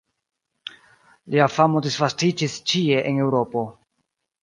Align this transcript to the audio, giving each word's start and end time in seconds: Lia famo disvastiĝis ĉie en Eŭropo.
Lia 1.35 1.49
famo 1.57 1.83
disvastiĝis 1.89 2.59
ĉie 2.73 3.07
en 3.13 3.25
Eŭropo. 3.29 3.69